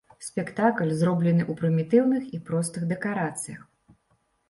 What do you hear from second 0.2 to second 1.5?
Спектакль зроблены